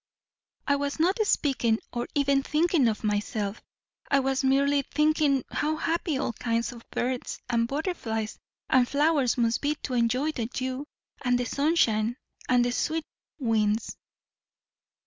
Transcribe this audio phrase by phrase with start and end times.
[0.65, 3.61] "I was not speaking or even thinking of myself;
[4.09, 9.61] I was merely thinking how happy all kinds of birds, and butterflies, and flowers must
[9.61, 10.87] be to enjoy the dew,
[11.23, 12.17] and the sunshine,
[12.49, 13.05] and the sweet
[13.37, 13.95] winds."